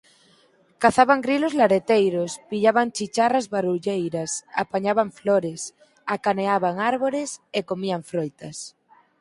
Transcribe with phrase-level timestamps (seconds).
[0.83, 4.31] Cazaban grilos lareteiros, pillaban chicharras barulleiras,
[4.63, 5.61] apañaban flores,
[6.15, 8.57] acaneaban árbores e comían froitas.